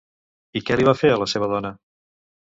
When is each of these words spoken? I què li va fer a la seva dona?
I 0.59 0.61
què 0.69 0.77
li 0.79 0.87
va 0.87 0.95
fer 1.01 1.11
a 1.15 1.19
la 1.23 1.27
seva 1.33 1.49
dona? 1.51 1.71